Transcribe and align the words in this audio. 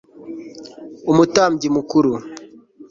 umutambyi 1.11 1.67
mukuru 1.75 2.11